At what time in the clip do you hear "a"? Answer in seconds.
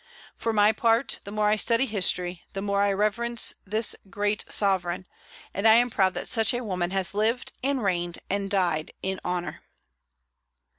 6.55-6.63